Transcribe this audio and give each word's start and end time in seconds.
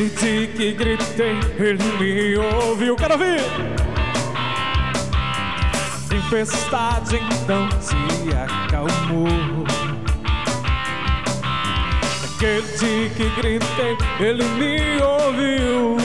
Dia 0.00 0.46
que 0.46 0.72
gritei, 0.72 1.38
ele 1.58 1.84
me 1.98 2.38
ouviu. 2.38 2.96
Quero 2.96 3.12
ouvir! 3.12 3.42
Tempestade 6.08 7.16
então 7.16 7.68
se 7.82 7.94
acalmou. 8.34 9.28
Naquele 12.22 12.62
dia 12.78 13.10
que 13.10 13.28
gritei, 13.42 13.98
ele 14.20 14.42
me 14.42 15.02
ouviu. 15.02 15.96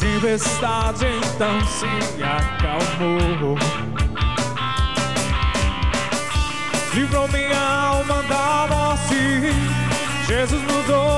Tempestade 0.00 1.06
então 1.06 1.64
se 1.64 2.22
acalmou. 2.22 3.56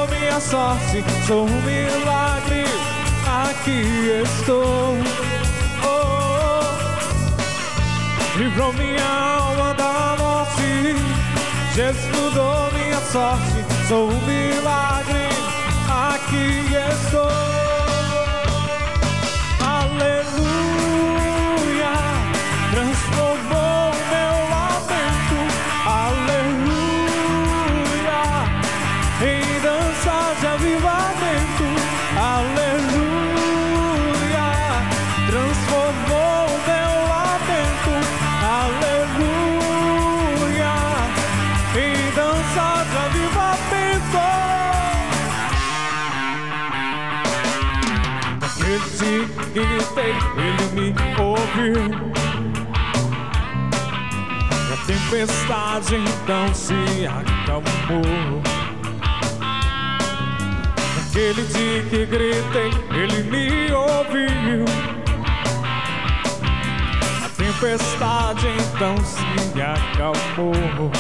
Minha 0.09 0.41
sorte. 0.41 1.05
Sou 1.27 1.47
um 1.47 1.63
milagre. 1.63 2.65
Aqui 3.49 4.11
estou. 4.23 4.97
Oh, 5.85 6.61
oh. 6.63 8.39
Livrou 8.39 8.73
minha 8.73 9.05
alma 9.05 9.75
da 9.75 10.17
morte. 10.19 10.97
Jesus 11.75 12.07
mudou 12.17 12.73
minha 12.73 13.01
sorte. 13.01 13.65
Sou 13.89 14.09
um 14.09 14.21
milagre. 14.21 14.44
Que 49.55 49.61
gritei, 49.61 50.15
ele 50.37 50.67
me 50.75 50.95
ouviu. 51.17 51.75
E 54.69 54.73
a 54.73 54.77
tempestade 54.85 55.95
então 55.95 56.53
se 56.53 57.07
acalmou. 57.07 58.43
Naquele 60.97 61.43
dia 61.43 61.83
que 61.85 62.05
gritei, 62.07 62.71
ele 62.91 63.23
me 63.31 63.73
ouviu. 63.73 64.64
Tempestade 67.65 68.47
então 68.49 68.95
se 69.03 69.63
acalmou. 69.63 70.91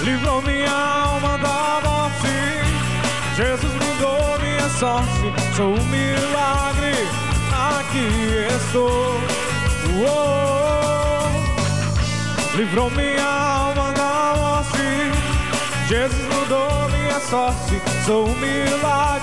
Livrou 0.00 0.40
minha 0.42 0.70
alma 0.70 1.36
da 1.38 1.80
morte. 1.84 2.32
Jesus 3.36 3.72
mudou 3.72 4.38
minha 4.40 4.68
sorte. 4.70 5.54
Sou 5.54 5.74
um 5.74 5.84
milagre. 5.84 7.06
Aqui 7.52 8.08
estou. 8.56 9.20
Uou. 9.98 11.30
Livrou 12.56 12.90
minha 12.92 13.26
alma 13.26 13.92
da 13.92 14.34
morte. 14.38 15.86
Jesus 15.86 16.24
mudou 16.34 16.88
minha 16.88 17.20
sorte. 17.20 17.82
Sou 18.06 18.26
um 18.26 18.34
milagre. 18.36 19.13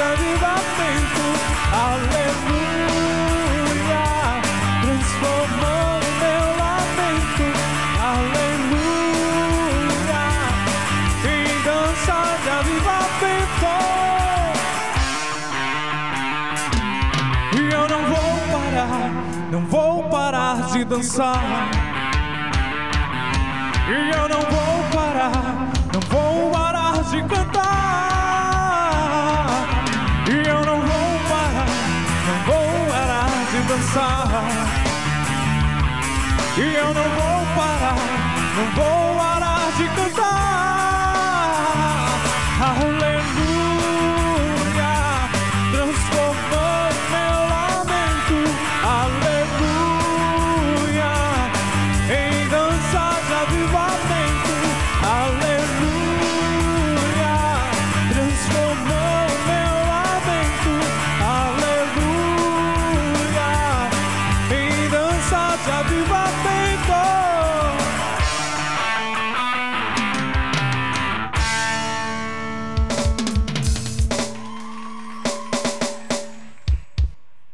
Avivamento. 0.00 1.26
Aleluia. 1.86 3.24
Transformou 4.82 5.90
meu 6.20 6.44
lamento. 6.60 7.46
Aleluia. 8.12 8.84
Em 11.24 11.46
dança 11.64 12.18
de 12.42 12.50
avivamento. 12.58 13.72
E 17.54 17.60
eu 17.72 17.84
não 17.88 18.02
vou 18.06 18.32
parar, 18.52 19.10
não 19.50 19.62
vou 19.66 19.94
parar 20.04 20.56
de 20.72 20.84
dançar. 20.84 21.42
E 23.88 24.10
eu 24.16 24.28
não 24.28 24.42
vou 24.42 24.67
E 36.58 36.74
eu 36.74 36.92
não 36.92 37.02
vou 37.02 37.46
parar, 37.56 37.96
não 38.54 38.70
vou 38.74 39.07